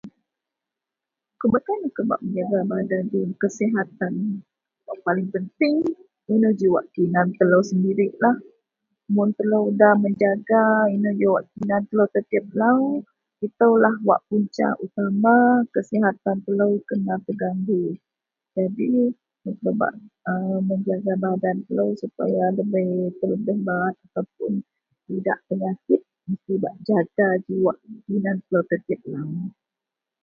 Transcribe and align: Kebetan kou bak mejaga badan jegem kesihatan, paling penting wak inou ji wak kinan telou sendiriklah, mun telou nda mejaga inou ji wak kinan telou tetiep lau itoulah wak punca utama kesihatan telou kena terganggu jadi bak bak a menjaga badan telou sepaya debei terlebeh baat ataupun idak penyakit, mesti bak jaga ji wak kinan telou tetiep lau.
Kebetan 1.43 1.79
kou 1.97 2.05
bak 2.09 2.21
mejaga 2.23 2.59
badan 2.71 3.05
jegem 3.11 3.31
kesihatan, 3.41 4.13
paling 5.05 5.27
penting 5.33 5.75
wak 5.89 6.31
inou 6.35 6.53
ji 6.59 6.67
wak 6.75 6.85
kinan 6.93 7.27
telou 7.37 7.61
sendiriklah, 7.69 8.37
mun 9.13 9.29
telou 9.37 9.65
nda 9.75 9.89
mejaga 10.03 10.63
inou 10.95 11.15
ji 11.19 11.25
wak 11.33 11.45
kinan 11.53 11.81
telou 11.89 12.07
tetiep 12.13 12.45
lau 12.61 12.81
itoulah 13.47 13.95
wak 14.07 14.21
punca 14.27 14.67
utama 14.85 15.35
kesihatan 15.73 16.37
telou 16.45 16.71
kena 16.89 17.13
terganggu 17.25 17.83
jadi 18.55 18.89
bak 19.63 19.73
bak 19.79 19.93
a 20.31 20.31
menjaga 20.69 21.13
badan 21.23 21.57
telou 21.67 21.89
sepaya 22.01 22.45
debei 22.57 22.93
terlebeh 23.17 23.57
baat 23.67 23.95
ataupun 24.05 24.51
idak 25.17 25.39
penyakit, 25.49 26.01
mesti 26.29 26.53
bak 26.63 26.75
jaga 26.87 27.27
ji 27.45 27.53
wak 27.65 27.77
kinan 28.05 28.37
telou 28.45 28.63
tetiep 28.69 29.01
lau. 29.15 29.31